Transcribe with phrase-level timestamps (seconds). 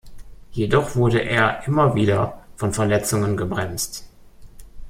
[0.51, 4.09] Jedoch wurde er immer wieder von Verletzungen gebremst.